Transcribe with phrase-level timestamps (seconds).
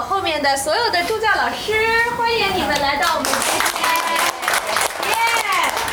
[0.00, 1.74] 我后面的所有的助教老师，
[2.16, 3.84] 欢迎你们来到我们今天。
[5.10, 5.14] 耶！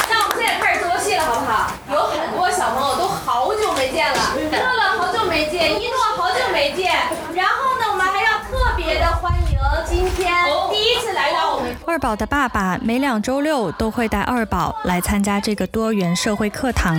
[0.10, 1.70] 那我们现在开始做游戏了，好不好？
[1.91, 4.18] 有很多小朋友都好久没见了，
[4.50, 6.93] 乐乐好久没见，一诺好久没见。
[7.36, 9.48] 然后呢，我们还要特别的欢迎
[9.86, 10.34] 今天
[10.71, 11.76] 第一次来到我们。
[11.86, 16.96] 二宝的爸爸每两周六都会带二宝来参加这个多元社会课堂。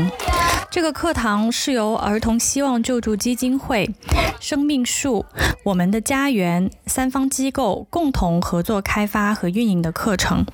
[0.71, 3.91] 这个课堂是由儿童希望救助基金会、
[4.39, 5.25] 生命树、
[5.65, 10.45] 我们的家园三方机构共同合作开发和运营的课程。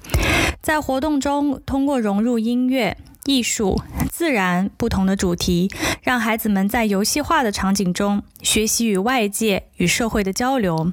[0.63, 5.69] 在活动中，通过融入音乐、艺术、自然不同的主题，
[6.01, 10.93] 让孩子们在游戏化的场景中学习与外界与社会的交流。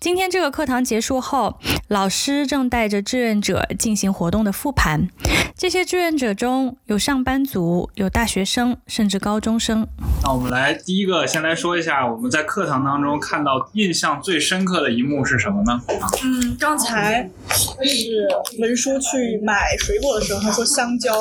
[0.00, 5.08] 今天这个课堂结束后，老师正带着志愿者进行活动的复盘。
[5.56, 9.86] 这些志愿者中有上班族，有大学生，甚至高中生。
[10.22, 15.80] 那我们来第一个，先来说一下我们在课堂当中看到印象最深刻的一幕是什么呢？
[16.22, 18.28] 嗯，刚才是
[18.60, 21.12] 文叔去买水果的时候，他说香蕉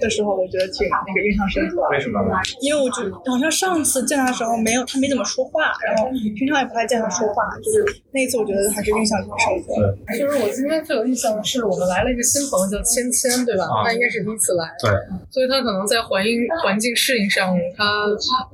[0.00, 1.86] 的时候，我觉得挺那个印象深刻。
[1.90, 2.40] 为什么呢？
[2.62, 9.76] 因为我觉得好像上次见他的时候没有，他没怎么说话，然后平常也不太见他说话，就是那一次我觉得还是印象挺深刻。
[9.76, 10.18] 的。
[10.18, 13.64] 就是我今天最有印象的是，我们来了一个新朋友叫芊芊，对吧？
[13.68, 14.90] 啊他应该是第一次来，对，
[15.30, 16.32] 所以他可能在环境
[16.64, 17.84] 环境适应上，他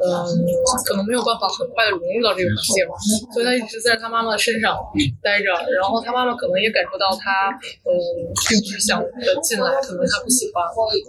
[0.03, 0.35] 嗯、
[0.85, 2.83] 可能没有办法很快的融入到这个环境，
[3.33, 4.77] 所以他一直在他妈妈身上
[5.23, 7.93] 待着，然后他妈妈可能也感受到他嗯、
[8.49, 9.07] 并不是想的
[9.43, 10.65] 进来，可能他不喜欢，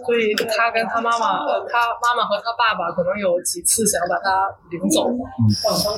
[0.06, 5.08] 所以他跟他妈妈呃他妈妈和他爸爸可能有几次想要把他领走，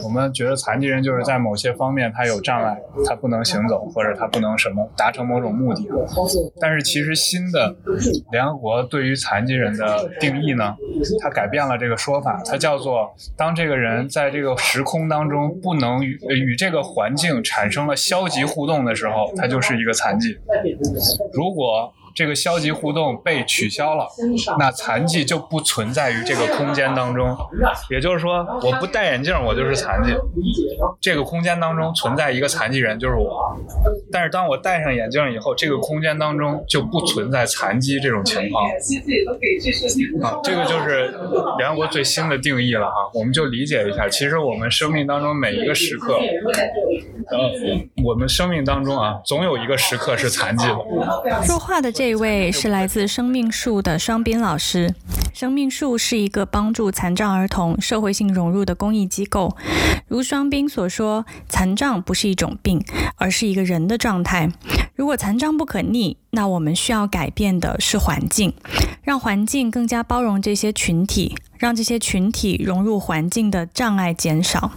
[0.04, 5.86] 我们觉得残疾人就是在某些方面他有障碍，他不能行走，或者他不能什么达成某种目的。
[6.60, 7.74] 但是其实新的
[8.30, 10.74] 联合国对于残疾人的定义呢，
[11.20, 20.36] 它改变了这个说法，它叫做当这个人在这个时空当中不能与与这个环境产生了消极互动的时候，他就是一个残疾。
[21.32, 24.04] 如果这个消极互动被取消了，
[24.58, 27.28] 那残疾就不存在于这个空间当中。
[27.88, 30.10] 也就是说，我不戴眼镜，我就是残疾。
[31.00, 33.56] 这个空间当中存在一个残疾人，就是我。
[34.10, 38.66] 但是当我戴上眼镜以后，这个空间当中就不存在残疾这种情况。
[38.66, 41.14] 啊，这个就是
[41.56, 44.08] 联合国最新的定义了哈，我们就理解一下。
[44.08, 46.14] 其实我们生命当中每一个时刻，
[47.28, 47.38] 呃，
[48.04, 50.76] 我们生命当中啊，总有一个时刻是残疾的。
[51.44, 54.94] 说话的这这位是来自生命树的双斌老师。
[55.34, 59.54] 生命树是一个帮助残障儿童社会性融入的公益机构。
[60.06, 62.82] 如双斌所说，残障不是一种病，
[63.16, 64.50] 而是一个人的状态。
[64.94, 68.54] 如果残障不可逆，那我们需要改变的是环境，
[69.02, 74.72] 让环境更加包容这些群体，让这些群体融入环境的障碍减少。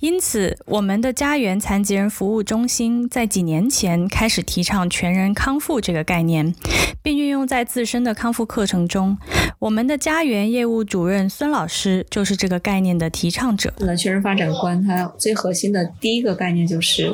[0.00, 6.54] 因此，我们的家园残疾人服务中心在几年前开始提倡全人康复这个概念，
[7.02, 9.16] 并运用在自身的康复课程中。
[9.58, 13.72] 我们的家园业务主任孙老师就是这个概念的提倡者。
[13.78, 17.06] 那全人发展观，它最核心的第一个概念就是，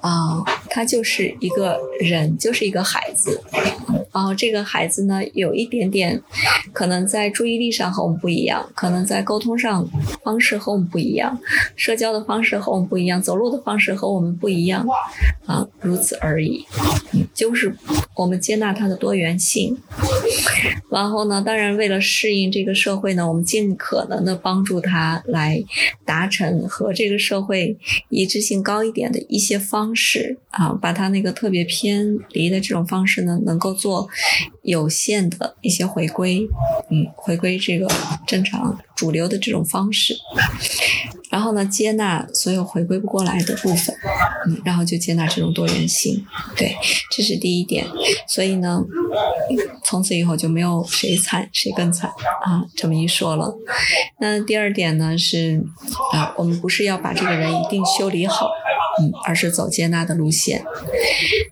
[0.00, 0.40] 啊、
[0.70, 3.42] 他就是一个人，就是一个孩子。
[4.12, 6.22] 然后这个孩子呢，有一点点
[6.72, 9.86] 可能在注意力上和我们不一样，可能在沟通上
[10.22, 11.36] 方式和我们不一样，
[11.76, 14.86] 社交的方式和我们不一样，走路的方式和我们不一样，
[15.44, 16.64] 啊，如此而已。
[17.34, 17.74] 就是
[18.16, 19.76] 我们接纳他的多元性。
[20.90, 25.62] 然后呢，当然为了适应这个社会呢，我们尽可能的帮助他来
[26.04, 27.76] 达成和这个社会
[28.08, 34.08] 一致性高一点的一些方式啊，把他那个特别偏离的这种方式呢，能够做
[34.62, 36.46] 有限的一些回归，
[36.90, 37.88] 嗯，回归这个
[38.26, 40.16] 正常主流的这种方式。
[41.30, 43.92] 然后呢，接纳所有回归不过来的部分，
[44.46, 46.24] 嗯，然后就接纳这种多元性，
[46.56, 46.76] 对，
[47.10, 47.84] 这是第一点。
[48.28, 48.80] 所以呢，
[49.82, 52.08] 从此以后就没有谁惨谁更惨
[52.44, 53.52] 啊，这么一说了。
[54.20, 55.64] 那第二点呢是，
[56.12, 58.48] 啊，我们不是要把这个人一定修理好，
[59.00, 60.64] 嗯，而是走接纳的路线。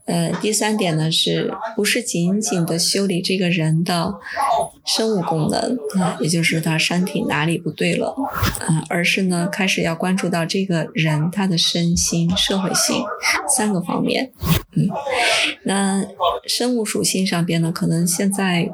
[0.06, 4.14] 呃，第三点呢是不是仅仅的修理这个人的
[4.84, 8.14] 生物功能啊，也就是他身体哪里不对了
[8.60, 13.02] 啊，而是呢开始要关注到这个人他的身心、社会性
[13.48, 14.32] 三个方面。
[14.74, 14.88] 嗯，
[15.64, 16.04] 那
[16.46, 18.68] 生物属性上边呢，可能现在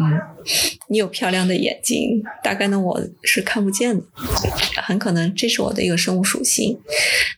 [0.00, 0.20] 嗯
[0.88, 4.02] 你有漂亮的眼睛，大概呢我是看不见的，
[4.82, 6.78] 很可能这是我的一个生物属性。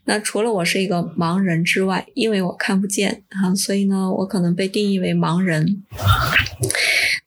[0.04, 5.82] 那除了我是一个盲人之外，因为我看不见啊，所以呢我可能被定义为盲人。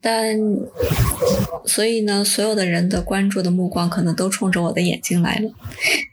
[0.03, 0.35] 但
[1.65, 5.51] 所以呢，所有的人的关注的目光可能都冲着我的眼睛来了。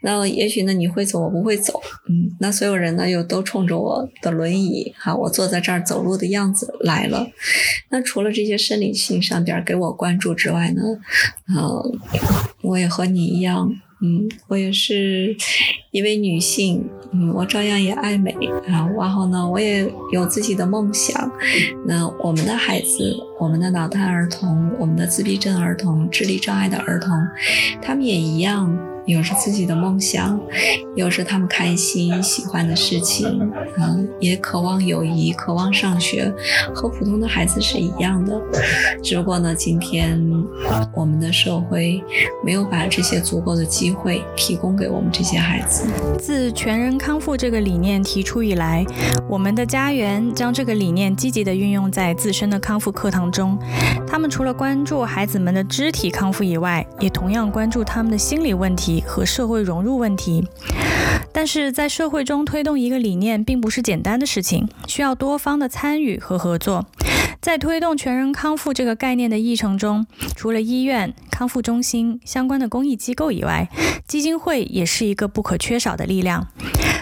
[0.03, 7.27] 那也许呢，你会走，我不会走，嗯，那所有人呢又都冲着我的轮椅，哈，我坐在这儿走路的样子来了。
[7.89, 10.83] 那除了这些生理性上边给我关注之外呢，
[11.49, 11.99] 嗯，
[12.63, 13.73] 我也和你一样。
[14.01, 15.37] 嗯，我也是
[15.91, 18.31] 一位女性，嗯，我照样也爱美
[18.69, 18.89] 啊。
[18.97, 21.29] 然后呢，我也有自己的梦想。
[21.85, 27.11] 那我们的孩子，我们的脑瘫儿童，我们的自闭症儿童，智力障碍的儿童，
[27.83, 28.73] 他们也一样。
[29.09, 30.39] 有着自己的梦想，
[30.95, 36.31] 有着他们开心喜欢的事情，嗯，也渴望友谊，渴望上学，
[36.75, 38.39] 和普通的孩子是一样的。
[39.03, 40.21] 只不过呢，今天
[40.95, 42.05] 我们的社会
[42.45, 45.87] 没有把这些足够的机会提供给我们这些孩子。
[46.19, 48.85] 自全人康复这个理念提出以来，
[49.27, 53.59] 我们的家园将这个理念积极地运用在自身的康复课堂中。
[54.07, 58.98] 他们除了关注孩子们的肢体康复以外，也同样关注他们的心理问题。
[59.07, 60.47] 和社会融入问题，
[61.33, 66.87] 但是在社会中推动一个理念并不是简单的事情，需要多方的参与和合作。
[67.41, 73.69] 在推动全人康复这个概念的议程中，除了医院、康复中心相关的公益机构以外，
[74.09, 76.49] 基金会也是一个不可缺少的力量。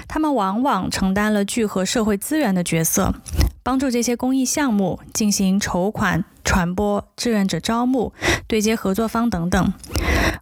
[0.07, 3.15] 他们往往承担了聚合社会资源的角色，
[3.63, 8.13] 帮助这些公益项目进行筹款、传播、志愿者招募、
[8.47, 9.73] 对接合作方等等。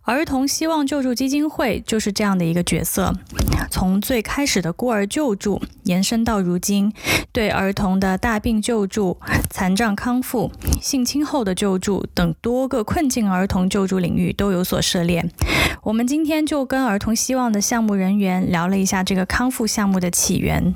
[0.02, 3.14] 儿童希望救助基金会就是这样的一个角色，
[3.70, 6.92] 从最开始的孤儿救助，延伸到如今
[7.32, 9.18] 对儿童的大病救助、
[9.50, 10.50] 残障康复、
[10.80, 15.24] 性侵后的救助等多个困境儿童救助领域都有所涉猎。
[15.82, 20.74] 我们今天就跟儿童希望的项目人员聊了一下这个康复项目的起源。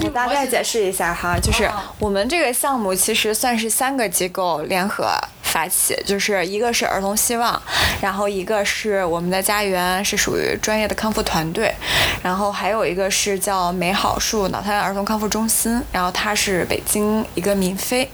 [0.00, 1.68] 我大概解释一下哈，就是
[1.98, 5.10] 我们这个项目其实算是三个机构联合。
[5.48, 7.60] 发起就是一个是儿童希望，
[8.00, 11.74] 然后一个是我们的家园是属于专业的康复团队，
[12.22, 18.08] 然后还有一个是叫美好树脑瘫儿童康复中心，然后它是北京一个民非。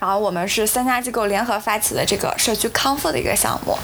[0.00, 3.76] 然后我们是三家机构联合发起的这个社区康复的一个项目，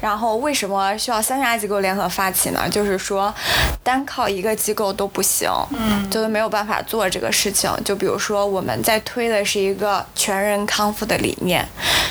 [0.00, 2.68] 然后为什么需要三家机构联合发起呢？
[2.68, 3.34] 就是说，
[3.82, 7.70] 单靠一个机构都不行，嗯，就是没有办法做这个事情。
[7.84, 11.66] 就比如说我们在推的是一个全人康复的理念，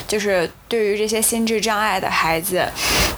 [0.07, 2.67] 就是对于这些心智障碍的孩子，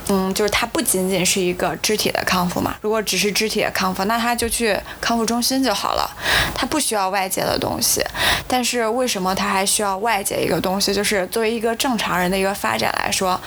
[0.10, 6.10] 嗯，就是他不仅仅是一个肢体的康复嘛，如果只是肢体的康复，那他就去康复中心就好了，
[6.54, 8.04] 他不需要外界的东西。
[8.48, 10.26] 但是为什么他还需要外？
[10.26, 13.40] 界一个东西，就是作为一个正常人的一个发展来说，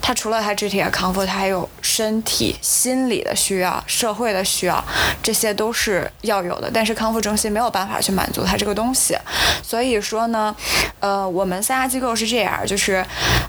[0.00, 4.84] 他除了他肢体的康复，他还有身体、心理的需要、社会的需要，
[5.20, 6.70] 这些都是要有的。
[6.72, 9.18] 但是康复中心没有办法去满足他这个东西，
[9.60, 10.54] 所以说呢，
[11.00, 13.04] 呃，我们三家机构是这样，就是，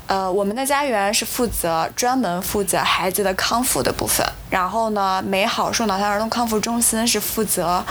[0.07, 7.81] 呃，我们的家园是负责专门负责孩子的康复的部分，然后呢，美好树脑瘫儿童康复中心是负责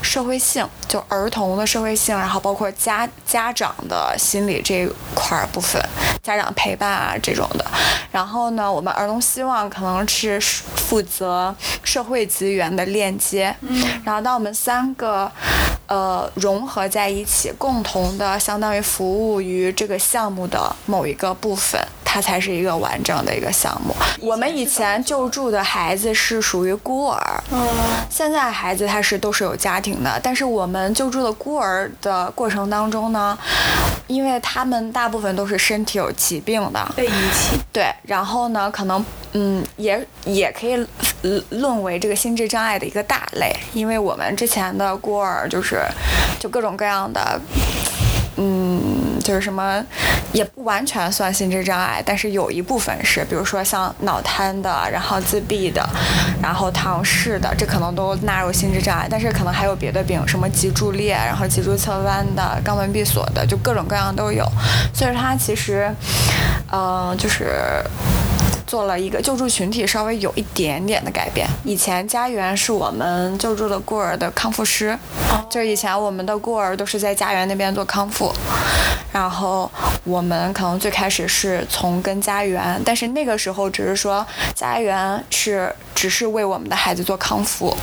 [0.00, 4.16] 社会性，就儿童的社会性，然后包括家家长的。
[4.18, 5.80] 心理这一块儿部分，
[6.22, 7.64] 家长陪伴啊这种的，
[8.10, 11.54] 然后呢，我们儿童希望可能是负责
[11.84, 15.30] 社会资源的链接，嗯，然后当我们三个，
[15.86, 21.80] 呃，融合在一起，共同的相当于服务于这个项目的某一个部分。
[22.08, 23.94] 它才是一个完整的一个项目。
[24.22, 27.60] 我们以前救助的孩子是属于孤儿，嗯
[28.08, 30.18] 现在孩子他是都是有家庭的。
[30.22, 33.36] 但是我们救助的孤儿的过程当中呢，
[34.06, 37.58] 因为他们大部分都是身体有疾病的，被遗弃。
[37.70, 40.86] 对，然后呢，可能嗯，也也可以
[41.50, 45.80] 论为这个心智障碍的一个大类，因为我们之前的孤儿就是
[46.38, 47.40] 就各种各样的。
[48.38, 49.82] 嗯，就是什么，
[50.30, 55.82] 也不完全算心智障碍，但是有一部分是，比如说像脑瘫的，然后自闭的，
[56.42, 64.44] 然后唐氏的，这可能都纳入心智障碍，但是可能还有别的病，什么脊柱裂，然后脊柱侧弯的，肛门闭锁的，就各种各样都有，
[64.92, 65.90] 所以说它其实，
[66.70, 67.82] 嗯，就是。
[68.66, 71.46] 做了一个救助群体，稍微有一点点的改变。
[71.64, 74.98] 以前家园是我们救助的孤儿的康复师，
[75.48, 78.32] 就是以前我们的孤儿都是在家园那边做康复，
[79.12, 79.70] 然后
[80.04, 87.76] 我们可能最开始是从跟家园，但是那个时候只是说家园是只是为我们的孩子做康复。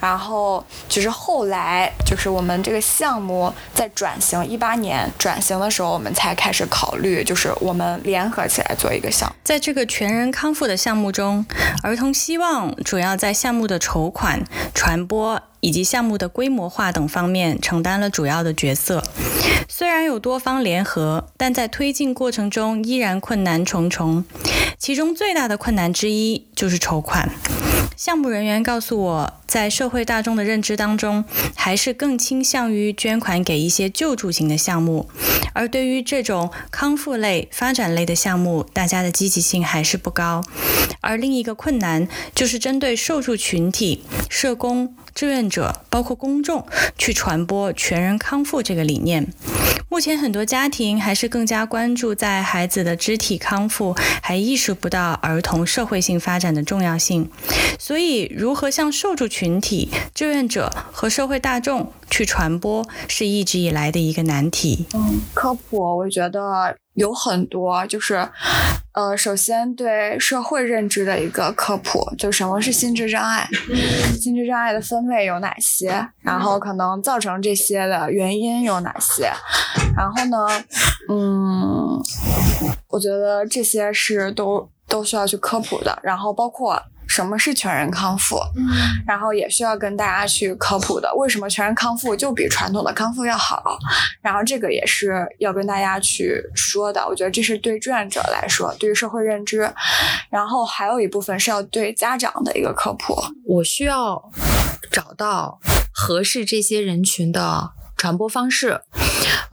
[0.00, 9.34] 然后只是后来就是我们这个项目在转型，一八年转型的时候，我们才开始考虑，就是我们联合起来做一个项目。
[9.42, 11.44] 在这个全人康复的项目中，
[11.82, 14.44] 儿童希望主要在项目的筹款、
[14.74, 15.42] 传播。
[15.64, 19.02] 以及项目的规模化等方面承担了主要的角色。
[19.66, 24.26] 虽然有多方联合，但在推进过程中依然困难重重。
[24.76, 27.30] 其中最大的困难之一就是筹款。
[27.96, 35.08] 项目人员告诉我，在社会大众的认知当中，还是更倾向于捐款给一些救助型的项目，
[35.52, 40.42] 而对于这种康复类、发展类的项目，大家的积极性还是不高。
[41.00, 44.96] 而另一个困难就是针对受助群体、社工。
[45.14, 46.66] 志愿者包括公众
[46.98, 49.32] 去传播全人康复这个理念。
[49.88, 57.30] 目前很多家庭还是更加关注在孩子的肢体康复，还意识不到儿童社会性发展的重要性。
[57.78, 64.86] 所以，如何向受助群体、志愿者和社会大众去传播，是一直以来的一个难题。
[64.94, 66.76] 嗯，科普，我觉得。
[66.94, 68.28] 有很多，就是，
[68.92, 73.48] 呃，首先对社会认知的一个科普，就什么是心智障碍，
[74.16, 79.28] 心智障碍的分类有哪些，然后可能造成这些的原因有哪些，
[79.96, 80.46] 然后呢，
[81.10, 82.00] 嗯，
[82.90, 86.80] 我觉得这些是都都需要去科普的，然后包括。
[87.14, 88.36] 什么是全人康复？
[88.56, 88.66] 嗯，
[89.06, 93.78] 然后也需要跟大家去科普的，为什么全人康复就比传统的康复要好？
[94.20, 97.06] 然后这个也是要跟大家去说的。
[97.06, 99.72] 我觉得这是对志愿者来说，对于社会认知，
[100.28, 103.14] 然后还有一部分是要对家长的一个科普。
[103.46, 104.20] 我需要
[104.90, 105.60] 找到
[105.92, 108.80] 合适这些人群的传播方式。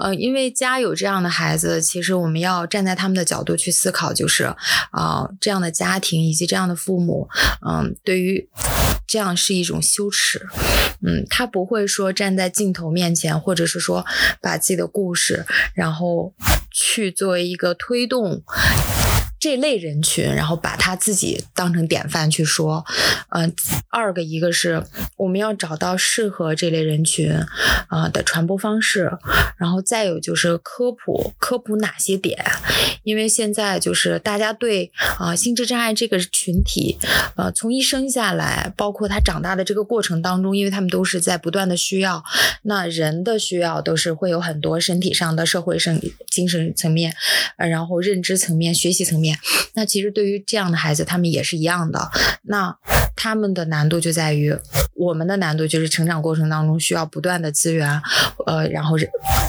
[0.02, 4.46] 呃，因为家有这样的孩子，其实我们要站在他们的角度去思考，就是
[4.92, 7.30] 啊，这样的家庭以及这样的父母，
[7.68, 8.50] 嗯，对于
[9.06, 10.48] 这样是一种羞耻，
[11.06, 14.06] 嗯，他不会说站在镜头面前，或者是说
[14.42, 16.34] 把自己的故事，然后
[16.72, 18.44] 去作为一个推动。
[19.42, 22.86] 这类人群，然后把他自己当成典范去说，
[23.30, 23.52] 嗯，
[23.90, 24.84] 二个一个是
[25.18, 27.34] 我们要找到适合这类人群
[27.88, 29.12] 啊的传播方式，
[29.58, 32.38] 然后再有就是科普科普哪些点，
[33.02, 37.00] 因为现在就是大家对啊心智障碍这个群体，
[37.36, 42.24] 呃，从一生下来，包括他长大的这个过程当中，因为他们都是在不断的需要，
[42.62, 47.16] 那人的需要都是会有很多身体上的、社会上、精神层面，
[47.58, 49.31] 呃，然后认知层面、学习层面。
[49.74, 52.10] 那其实对于这样的孩子，他们也是一样的。
[52.44, 52.76] 那
[53.16, 54.56] 他们的难度就在于，
[54.96, 58.02] 我们的难度就是成长过程当中需要不断的资源，
[58.46, 58.98] 呃，然后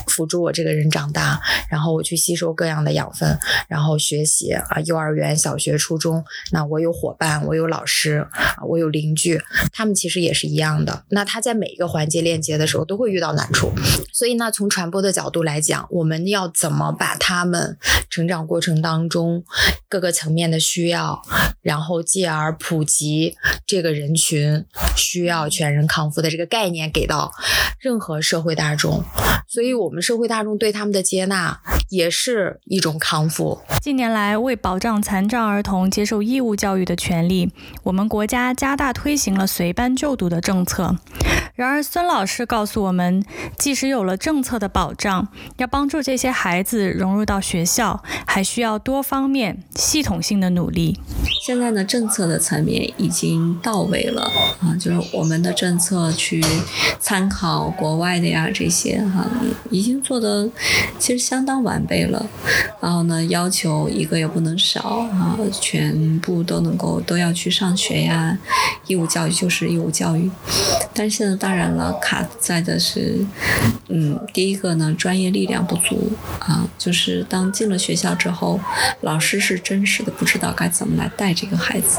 [0.09, 6.23] 辅助我这个人长大，然后我去吸收各样的养分，然后学习啊，幼儿园、小学、初中，
[6.53, 8.27] 那我有伙伴，我有老师，
[8.69, 9.41] 我有邻居，
[9.73, 11.05] 他们其实也是一样的。
[11.09, 13.73] 那他在每一个环节链接的时候都会遇到难处，
[14.13, 17.79] 所以那从传播的角度来讲，我们要怎么把他们
[18.11, 19.43] 成长过程当中。
[19.89, 21.23] 各个层面的需要，
[21.63, 24.65] 然后继而普及这个人群
[24.97, 27.33] 需要全人康复的这个概念给到
[27.79, 29.03] 任何社会大众，
[29.49, 33.61] 所以我们社会大众对他们的接纳也是一种康复。
[33.81, 37.53] 近年来，为保障残障儿童接受义务教育的权利，
[37.85, 40.97] 我们国家加大推行了随班就读的政策。
[41.55, 43.23] 然而，孙老师告诉我们，
[43.59, 45.29] 即使有了政策的保障，
[45.59, 50.99] 要帮助这些孩子融入到学校，还需要多方面、系统性的努力。
[51.53, 54.23] 现在呢，政策的层面已经到位了
[54.63, 56.43] 啊，就是我们的政策去
[56.99, 59.31] 参考国外的呀，这些哈，
[59.69, 60.49] 已经做的
[60.99, 62.27] 其实相当完备了。
[62.81, 64.81] 然后呢，要求一个也不能少
[65.13, 68.39] 啊，全部都能够都要去上学呀，
[68.87, 70.31] 义务教育就是义务教育。
[70.95, 73.19] 但是现在当然了，卡在的是，
[73.89, 78.59] 嗯，第一个呢，专业力量不足啊，就是当进了学校之后，
[79.03, 81.99] 老师是真实的不知道该怎么来带这个孩子。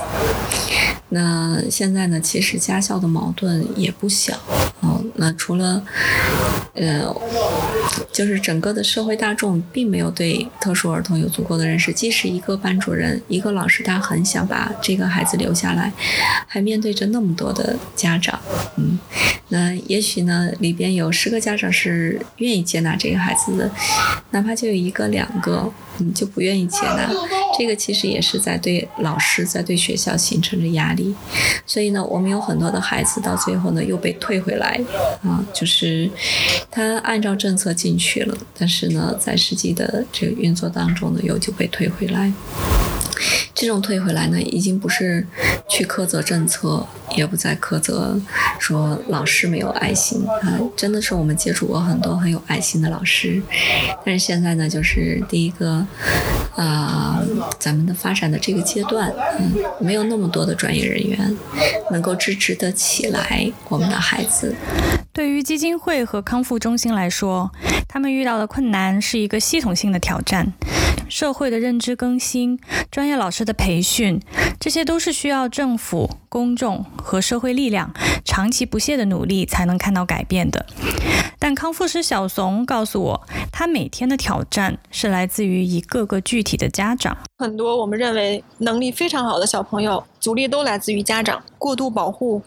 [1.10, 4.34] 那现在呢，其实家校的矛盾也不小
[4.80, 4.93] 啊。
[5.16, 5.84] 那除了，
[6.74, 7.16] 呃，
[8.12, 15.92] 就是整个的社会大众并没有对特殊儿童有足够的认识，即使一个班主任、一个老师，他很想把这个孩子留下来，
[16.48, 18.40] 还面对着那么多的家长，
[18.78, 19.00] 嗯，
[19.50, 23.70] 那也许呢，里边有十个家长是愿意接纳这个孩子的，
[24.32, 25.72] 哪怕就有一个、两个。
[26.00, 27.08] 嗯就不愿意接纳，
[27.56, 31.14] 这个其实也是在对老师、在对学校形成着压力。
[31.68, 34.82] 所以呢，我们有很多的孩子到最后呢又被退回来
[35.24, 36.10] 啊，就是
[36.70, 42.32] 他按照政策进去了，但是呢，在实际的这个运作当中呢又就被退回来。
[43.54, 45.26] 这种退回来呢，已经不是
[45.70, 46.86] 去苛责政策，
[47.16, 48.20] 也不再苛责
[48.60, 53.42] 说老师没有爱心啊，真的是我们接触过很多很有爱心的老师，
[54.04, 55.86] 但是现在呢，就是第一个，
[56.56, 57.22] 啊，
[57.60, 61.38] 咱们的发展的这个阶段，嗯，没有那么多的专业人员
[61.92, 64.56] 能够支持得起来我们的孩子。
[65.14, 67.52] 对于基金会和康复中心来说，
[67.88, 70.54] 他们遇到的困难是一个系统性的挑战，
[71.08, 74.20] 社会的认知更新、专业老师的培训，
[74.60, 77.94] 这些都是需要政府、公众和社会力量
[78.26, 80.66] 长期不懈的努力才能看到改变的。
[81.38, 87.16] 但康复师小怂告诉我，他每天的挑战是来自于一个个具体的家长。
[87.38, 92.42] 很多我们认为能力非常好的小朋友，阻力都来自于家长过度保护，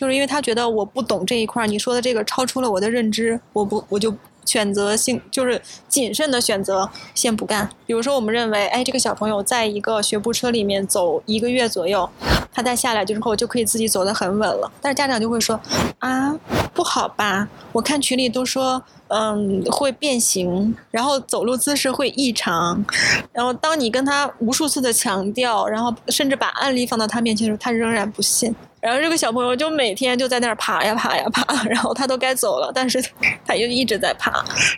[0.00, 4.16] 就是因为他觉得我不懂这一块儿，你说的这个超出了我的认知，我不我就
[4.46, 7.68] 选择性就是谨慎的选择先不干。
[7.84, 12.08] 比如说，我们认为，哎，这个小朋友在一个学步车里面走一个月左右，
[12.50, 14.72] 他再下来之后就可以自己走得很稳了。
[14.80, 15.60] 但是家长就会说，
[15.98, 16.34] 啊，
[16.72, 17.46] 不好吧？
[17.72, 18.82] 我看群里都说。
[19.12, 22.84] 嗯，会变形，然后走路姿势会异常，
[23.32, 28.54] 然后当你跟他无数次的强调，然后甚至把案例放到他面前的时候，他仍然不信。
[28.80, 33.04] 然后这个小朋友就每天就在那儿爬呀爬呀爬，然后他都该走了，但是
[33.44, 34.30] 他又一直在爬，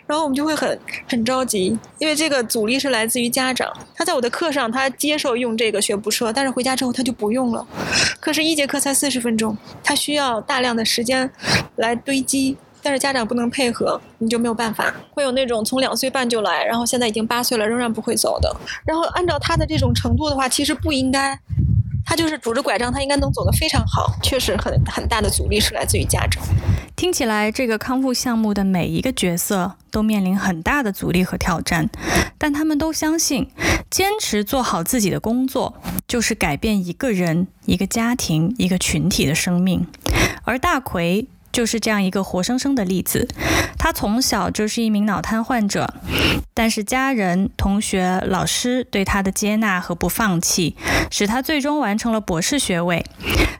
[0.07, 3.71] 然后我们就会很很着急，因为这个阻力是来自于家长。
[3.93, 7.65] 他在我的课上他接受用这个学步车，但是回家之后他就不用了。
[8.19, 11.29] 可是，一节课才四十分钟，他需要大量的时间
[11.75, 12.57] 来堆积。
[12.83, 14.93] 但是家长不能配合，你就没有办法。
[15.11, 18.53] 会有那种从两岁半就来，然后现在已经八岁了，仍然不会走的。
[18.85, 21.39] 然后按照他的这种程度的话，其实不应该，
[22.05, 24.13] 他就是拄着拐杖，他应该能走得非常好。
[24.21, 26.43] 确实很很大的阻力是来自于家长。
[26.97, 31.89] 听起来，这个康复项目的每一个角色都面临很大的阻力和挑战，
[32.37, 33.49] 但他们都相信，
[33.89, 35.73] 坚持做好自己的工作，
[36.05, 39.87] 就是改变一个人、一个家庭、一个群体的生命。
[40.43, 41.27] 而大奎。
[41.53, 43.27] 就是这样一个活生生的例子，
[43.83, 45.93] 他从小就是一名脑瘫患者，
[46.53, 50.77] 但是家人、同学、老师对他的接纳和不放弃，
[51.11, 53.05] 使他最终完成了博士学位。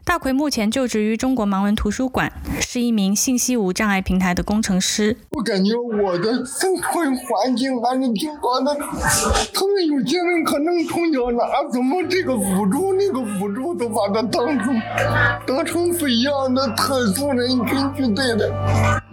[0.06, 5.18] 大奎目前就职于中国盲文图书馆，是一名信息无障碍平台的工程师。
[5.32, 8.74] 我感觉我的生存环境还是挺好的，
[9.53, 14.82] 他们有些人可能从小拿什么这个辅助那个辅助，都把它当成
[15.46, 18.46] 当成不一样的特殊人群去对待。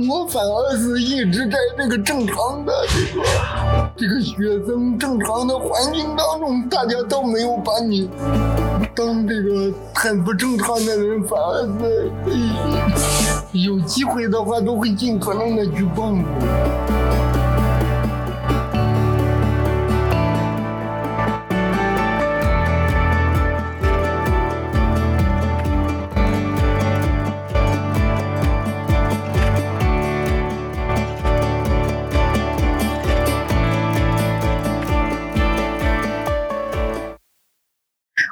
[0.09, 3.23] 我反而是一直在这个正常的这个
[3.97, 4.37] 这个学
[4.67, 8.09] 生正常的环境当中，大家都没有把你。
[8.95, 16.25] 当这个很不正常的人，反而是有机会的话，都会尽可能的去帮助。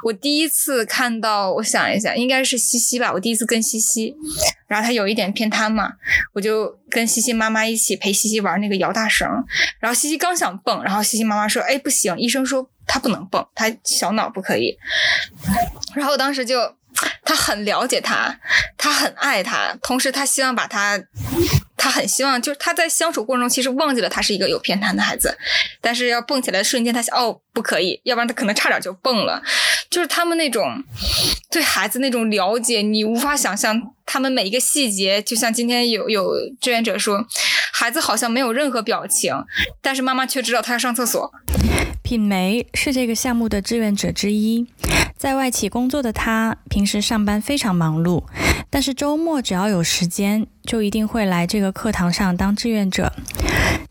[0.08, 3.12] 我第一次看到，我想一下，应该是西西吧。
[3.12, 4.16] 我第一次跟西西，
[4.66, 5.92] 然后他有一点偏瘫嘛，
[6.32, 9.28] 我就跟西西妈妈一起陪西西玩那个摇大绳。
[9.80, 14.78] 然后西西刚想蹦，然后西西妈妈说：“哎，不行，医生说他不能蹦，他小脑不可以。”
[15.94, 16.74] 然后我当时就，
[17.22, 18.40] 他很了解他，
[18.78, 20.98] 他很爱他，同时他希望把他。
[21.78, 25.38] 他很希望，就是他在相处过程中，其实忘记了他是一个有偏瘫的孩子，
[25.80, 29.42] 但是要蹦起来的瞬间，他想哦不可以，要不然他可能差点就蹦了。
[29.88, 30.84] 就是他们那种
[31.50, 35.22] 对孩子那种了解，你无法想象他们每一个细节。
[35.22, 37.24] 就像今天有有志愿者说，
[37.72, 39.32] 孩子好像没有任何表情，
[39.80, 41.32] 但是妈妈却知道他要上厕所。
[42.08, 44.66] 品梅是这个项目的志愿者之一，
[45.18, 48.24] 在外企工作的她，平时上班非常忙碌，
[48.70, 53.12] 但是周末只要有时间，就一定会来这个课堂上当志愿者。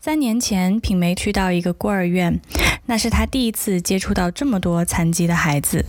[0.00, 2.40] 三年前，品梅去到一个孤儿院，
[2.86, 5.84] 那是她第一次接触到这么多残疾的孩子。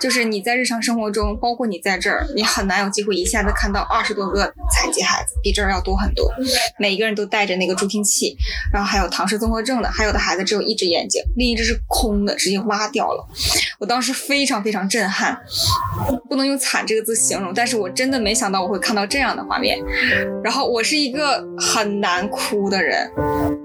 [0.00, 6.32] 就是你在日常生活中，包括你在这儿，你很难有机会一下子看到二十多个残疾孩子，比这儿要多很多。
[6.78, 8.36] 每一个人都带着那个助听器，
[8.72, 13.28] 然后还有唐氏综合症的，还有的孩子只有一只眼睛，另一只是空的，直接挖掉了。
[13.80, 15.38] 我当时非常非常震撼，
[16.28, 19.78] 不能用惨这个字形容，但是我真的没想到我会看到这样的画面。
[20.44, 23.10] 然后我是一个很难哭的人，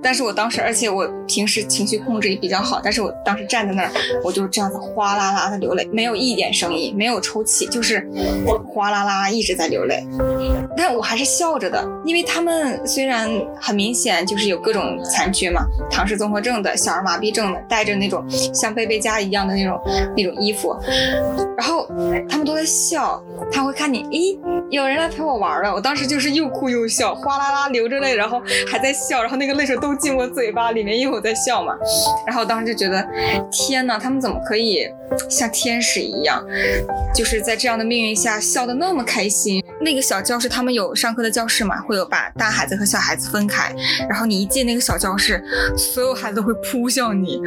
[0.01, 3.91] 但是我当时，而且我平时情绪控制也比较好，但是我当时站在那儿，
[4.23, 6.35] 我就这样子哗啦啦的流泪，没有一。
[6.35, 8.05] 点声音没有抽泣，就是
[8.67, 10.05] 哗啦啦一直在流泪，
[10.75, 19.81] 但我还是笑着的，因为他们虽然很明显就是有各种残缺嘛，唐氏综合症的、小儿麻痹症的，带着那种像贝贝家一样的那种
[20.15, 20.75] 那种衣服，
[21.57, 21.87] 然后
[22.29, 24.39] 他们都在笑，他会看你，咦，
[24.69, 25.73] 有人来陪我玩了。
[25.73, 31.73] 我当时就是又哭又笑，哗啦啦流着泪，然后还在笑，然后那个泪水都进我嘴巴里面，因为我在笑嘛。
[32.25, 33.05] 然后当时就觉得，
[33.51, 34.87] 天呐，他们怎么可以
[35.29, 36.45] 像天使一样，
[37.13, 39.63] 就是在这样的命运下笑得那么开心？
[39.81, 43.75] 那个小教室，他们有上课的教室嘛，会有把大孩子和小孩子分开，
[44.09, 45.43] 然后你一进那个小教室，
[45.77, 47.41] 所有孩子都会扑向你。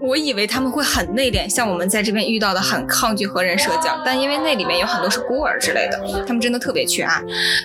[0.00, 7.22] 我以为他们会很内敛，像我们在这边遇到的很抗拒和人社交，但因为那里面有很多是孤儿之类的，他们真的特别缺爱，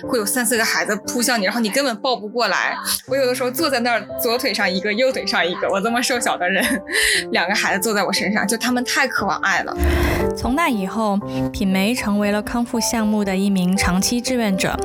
[0.08, 2.76] 会有三四个孩子扑向你，然后你根本抱不过来。
[3.08, 6.64] 我有的时候坐在那儿，左腿上一个，右腿上一个，我这么瘦小的人，
[7.32, 9.76] 两个孩子坐在我身上，就他们太渴望爱了。
[10.36, 11.18] 从那以后，
[11.52, 14.78] 品梅成为了康复项目的一名长期志愿者，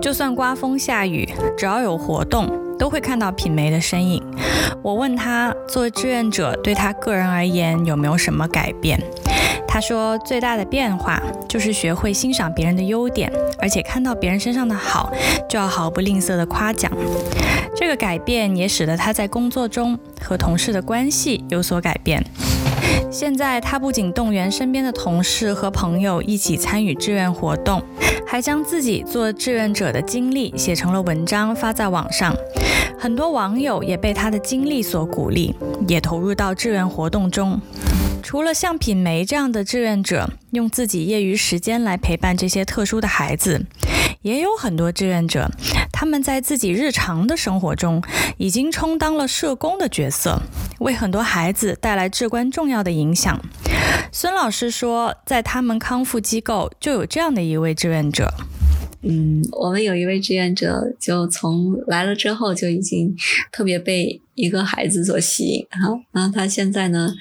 [0.00, 2.66] 就算刮风下雨，只要有活动。
[2.78, 4.22] 都会看到品梅的身影。
[4.82, 9.02] 我问他，做志愿者对他个人而言有没有什么改变？
[9.66, 15.10] 他说，最大的变化就是学会欣赏别人的优点，而且看到别人身上的好，
[15.48, 16.92] 就要毫不吝啬的夸奖。
[17.74, 22.22] 这个改变也使得他在工作中和同事的关系有所改变。
[23.18, 27.82] 现在，他不仅动员身边的同事和朋友一起参与志愿活动，
[28.26, 32.36] 还将自己做志愿者的经历写成了文章发在网上。
[32.98, 35.54] 很多网友也被他的经历所鼓励，
[35.88, 37.58] 也投入到志愿活动中。
[38.22, 43.64] 除了像品梅这样的志愿者，用自己业余时间来陪伴这些特殊的孩子，
[44.20, 45.50] 也有很多志愿者，
[45.98, 48.02] 他们在自己日常的生活中
[48.36, 50.42] 已经充当了社工的角色，
[50.80, 53.40] 为很多孩子带来至关重要的影响。
[54.12, 58.30] 孙老师说，在他们康复机构就有这样的一位志愿者。
[59.00, 63.16] 嗯，我们有一位志愿者，就从来了之后就已经
[63.50, 64.20] 特别被。
[64.36, 65.66] 一个孩子所吸引。
[65.70, 67.12] 哈，然后他现在呢，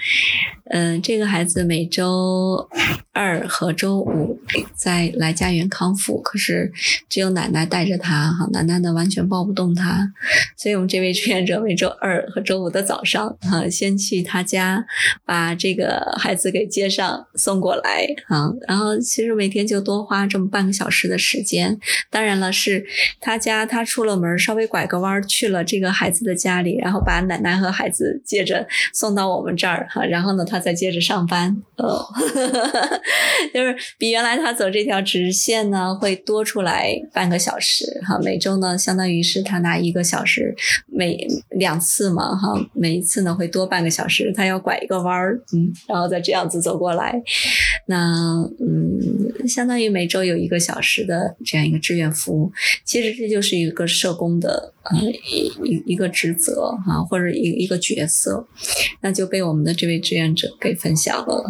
[0.69, 2.69] 嗯，这个孩子每周
[3.13, 4.37] 二和周五
[4.75, 6.71] 在来家园康复，可是
[7.09, 8.31] 只有奶奶带着他。
[8.31, 10.11] 哈，奶奶呢完全抱不动他，
[10.57, 14.85] 所以我们这位志愿者每周二和周五的早上哈，先去他家
[15.25, 18.05] 把这个孩子给接上送过来。
[18.27, 21.79] 啊，然后其实每天就多花这么半个小时的时间，
[22.11, 22.85] 当然了，是
[23.21, 27.04] 他家他出了门稍微拐个弯去了这个孩子的家里，然后。
[27.05, 32.05] 把奶奶和孩子接着送到我们这儿哈，然后呢，他再接着上班，呃，
[33.53, 38.19] 就是比原来他走这条直线呢会多出来半个小时哈。
[38.23, 40.55] 每周呢，相当于是他拿一个小时，
[40.87, 47.21] 每两次嘛哈，每一次呢会多半个小时，他要拐一个弯儿，嗯，然后再这样子走过来，
[47.87, 52.51] 那嗯，相当于每周有一个小时的这样一个志愿服务，
[52.83, 54.73] 其实这就是一个社工的。
[54.85, 58.47] 呃，一一个职责哈，或者一一个角色，
[59.01, 61.43] 那就被我们的这位志愿者给分享了。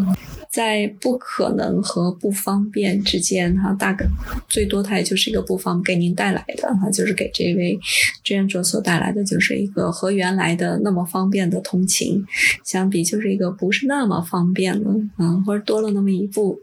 [0.56, 4.06] 在不可能和不方便之间哈，大概
[4.48, 7.78] 最多它也就是一个不方便给您带来的哈，就是给这位
[8.24, 12.24] 志愿者所带来的就是一个和原来的那么方便的通勤
[12.64, 16.58] 相比，就是一个不是那么方便了啊，或者多了那么一步。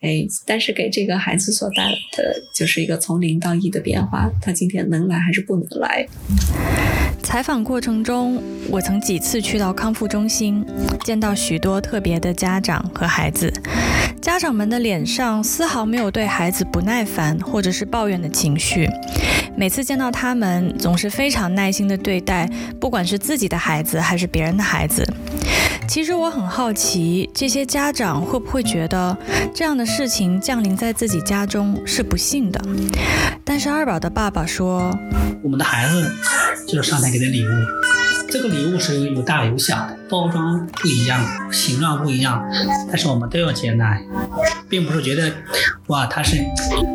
[0.00, 4.30] 哎，但是给这个孩子所带来的就是一个从零到一的变化。
[4.40, 6.06] 他今天能来还是不能来？
[7.20, 10.64] 采访过程中，我曾几次去到康复中心，
[11.04, 13.50] 见到许多特别的家长和孩孩子。
[14.20, 18.86] 家长们的脸上丝毫没有对孩子不耐烦或者是抱怨的情绪。
[19.56, 22.46] 每次见到他们，总是非常耐心地对待，
[22.78, 25.02] 不管是自己的孩子还是别人的孩子。
[25.88, 29.16] 其实我很好奇，这些家长会不会觉得
[29.54, 32.60] 这样的事情降临在自己家中是不幸的？
[33.42, 34.94] 但是二宝的爸爸说
[35.42, 36.12] ：“我们的孩子
[36.68, 37.50] 就是上天给的礼物，
[38.30, 42.44] 这个礼物是有大有小的，包装不一样，形状不一样，
[42.88, 43.98] 但是我们都要接纳，
[44.68, 45.32] 并不是觉得
[45.86, 46.38] 哇，他是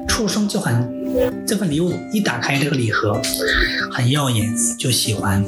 [0.08, 1.00] 出生就很。”
[1.48, 3.20] 这份礼物一打开，这个礼盒
[3.92, 5.44] 很耀眼，就喜欢；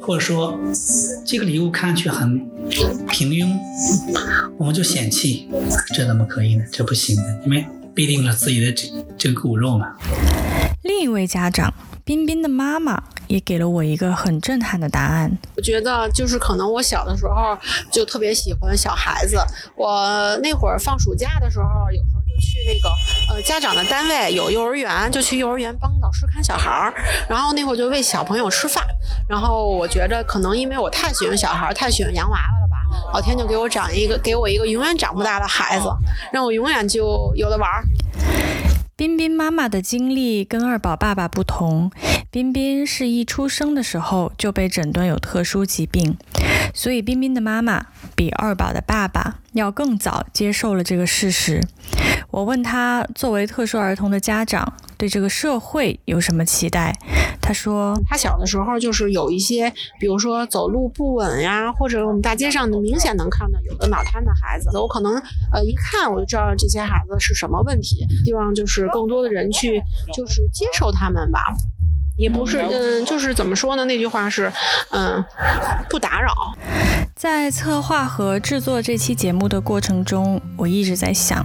[0.00, 0.56] 或者说
[1.26, 2.38] 这个礼物看上去很
[3.08, 3.52] 平庸，
[4.56, 5.48] 我们就嫌弃。
[5.92, 6.64] 这怎么可以呢？
[6.70, 8.88] 这不行的，因为必定了自己的这
[9.18, 9.88] 这个骨肉嘛。
[10.84, 11.74] 另一位家长
[12.10, 15.30] 彬彬的妈妈也给了我一个很震撼的答案。
[15.56, 17.56] 我觉得就是可能我小的时候
[17.88, 19.38] 就特别喜欢小孩子，
[19.76, 22.26] 我那会儿放暑假的时候有时候就。
[22.40, 22.88] 去那个
[23.28, 26.92] 呃家长的单位有幼儿园，就去幼儿园帮老师看小孩儿，
[27.28, 28.82] 然后那会儿就喂小朋友吃饭，
[29.28, 35.88] 然后我觉着可能因为我太喜欢小孩儿，太喜欢洋娃娃了吧，老天就给我长一个，给我一个永远长不大的孩子，
[36.32, 37.84] 让我永远就有的玩儿。
[39.00, 41.90] 彬彬妈妈的经历跟二宝爸爸不同，
[42.30, 46.18] 彬彬是一出生的时候就被诊断有特殊疾病，
[46.74, 51.66] 所以彬彬的妈妈比二宝的爸爸要更早接受了这个事实。
[52.30, 56.94] 我问他，作为特殊儿童的家长，对这个社会有什么期待？
[57.50, 65.20] 他说，他小的时候就是有一些，比如说走路不稳呀，或者我们大街上明显能看到有的脑瘫的孩子，我可能
[65.52, 68.06] 呃一看我就知道这些孩子是什么问题。
[68.24, 69.82] 希望就是更多的人去
[70.14, 71.52] 就是接受他们吧。
[72.20, 73.84] 也不是，嗯，就是怎么说呢？
[73.86, 74.52] 那句话是，
[74.90, 75.24] 嗯，
[75.88, 76.34] 不打扰。
[77.16, 81.42] 在策划和制作这期节目的过程中，我一直在想，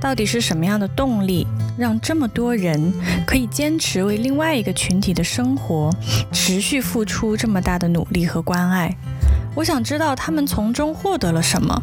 [0.00, 1.44] 到底是什么样的动力，
[1.76, 2.92] 让这么多人
[3.26, 5.90] 可以坚持为另外一个群体的生活
[6.32, 8.96] 持续付出这么大的努力和关爱？
[9.56, 11.82] 我想知道他们从中获得了什么。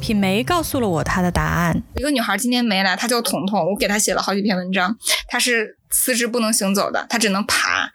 [0.00, 1.82] 品梅告诉了我她的答案。
[1.96, 4.96] 一个女孩今天没来，她叫彤彤，我给她写了好几篇文章。
[5.26, 5.78] 她是。
[5.94, 7.88] 四肢不能行走的，他只能爬，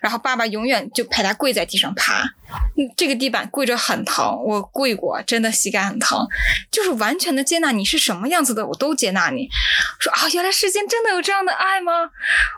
[0.00, 2.24] 然后爸爸永远就陪他跪在地上爬。
[2.96, 6.26] 这个地板跪着很疼，我跪过，真的膝盖很疼。
[6.70, 9.48] 就是完全的接纳你是什么样子的，我都接纳你。
[9.98, 11.92] 说啊，原来世间真的有这样的爱吗？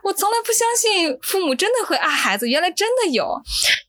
[0.04, 3.40] 我从来不相信父母真的会爱孩子，原来真的有。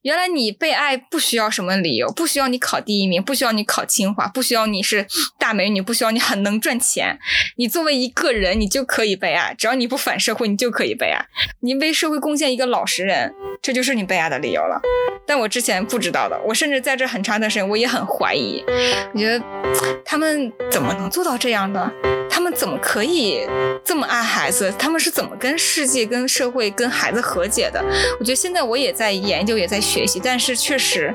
[0.01, 5.07] 原来你被爱不需要什么理由，不需要你考第一名，不需要你考清华，不需要你是
[5.39, 7.17] 大美女，不需要你很能赚钱。
[7.57, 11.25] 你作为一个人，你就可以被爱，只要你不反社会，你就可以被爱。
[11.59, 14.81] 你为社会贡献一个老实人，这就是你被爱的理由了。
[15.27, 18.63] 但我之前不知道的，我甚至在这很长一段时间，我也很怀疑。
[19.13, 19.43] 我觉得
[20.05, 21.91] 他们怎么能做到这样的？
[22.29, 23.47] 他们怎么可以
[23.83, 24.71] 这么爱孩子？
[24.77, 27.83] 他们是怎么跟世界、跟社会、跟孩子和解的？
[28.19, 30.21] 我觉得现在我也在研究，也在学习。
[30.23, 31.11] 但是确实，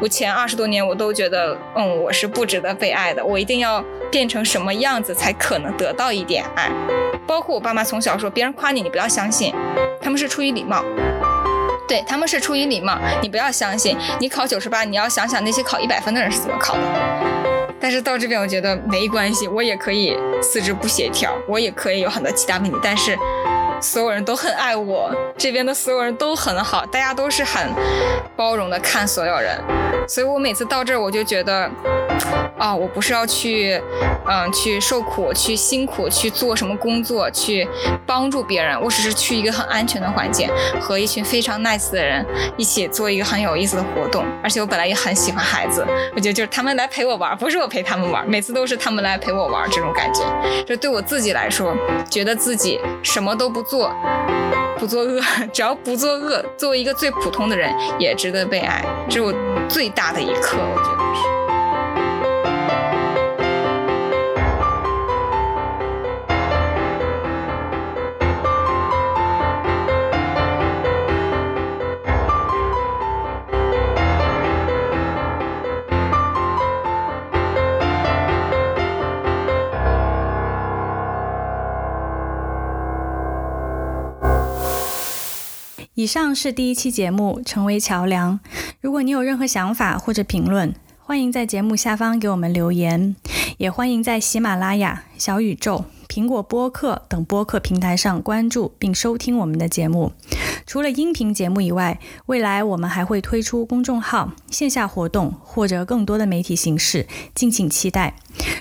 [0.00, 3.24] 我前二十多年我都觉得，嗯，我是不值得被爱的。
[3.24, 6.70] 我一定要变成什么样子才可能得到一点爱？
[7.26, 9.54] 包括我爸妈从小说，别人夸你，你不要相信，
[10.00, 10.84] 他们是出于礼貌。
[11.86, 13.96] 对他们是出于礼貌，你不要相信。
[14.18, 16.80] 你考九十八，你要想想那些考一百分的人是怎么考的。
[17.78, 22.74] 但是到这边，我觉得没关系，我也可以四肢不协调，我也可以有很多其他问题。
[22.82, 23.18] 但是
[23.82, 27.70] 所有人都很爱我，这边的所有人都很好，大家都是很
[28.34, 29.58] 包容的看所有人。
[30.08, 31.70] 所以我每次到这儿，我就觉得。
[32.58, 33.80] 啊，我不是要去，
[34.26, 37.68] 嗯，去受苦，去辛苦，去做什么工作，去
[38.06, 38.80] 帮助别人。
[38.80, 40.48] 我只是去一个很安全的环境，
[40.80, 42.24] 和一群非常 nice 的人
[42.56, 44.24] 一起做一个很有意思的活动。
[44.42, 50.22] 而且我本来也很喜欢孩子，我觉得就是他们来陪我玩，不是我陪他们玩，每次都是他们来陪我玩，这种感觉。
[50.66, 51.76] 这对我自己来说，
[52.08, 53.92] 觉得自己什么都不做，
[54.78, 55.20] 不作恶，
[55.52, 58.82] 只要不作恶，作为一个最普通的人，也值得被爱。
[59.08, 59.34] 这是我
[59.68, 61.33] 最大的一刻，我觉得是。
[86.04, 88.38] 以上是第一期节目《成为桥梁》。
[88.82, 93.16] 如果你有任何想法或者评论，欢迎在节目下方给我们留言，
[93.56, 95.86] 也欢迎在喜马拉雅、小宇宙。
[96.08, 100.12] 苹果播客等播客平台上关注并收听我们的节目。
[100.66, 108.16] 除了音频节目以外，未来我们还会推出公众号、线下活动或者更多的媒体形式，敬请期待。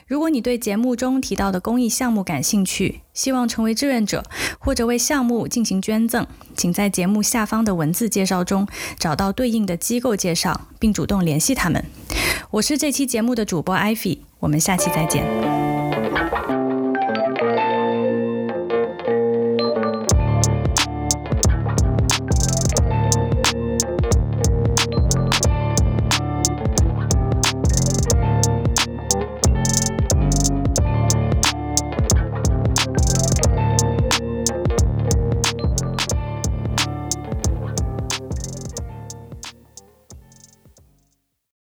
[0.05, 4.23] 如果你对节目中提到的公益项目感兴趣，希望成为志愿者
[4.59, 8.67] 或者为项目进行捐赠，请在节目下方的文字介绍中
[8.99, 11.83] 找到对应的机构介绍，并主动联系他们。
[12.51, 15.62] 我是这期节目的主播艾菲，我们下期再见。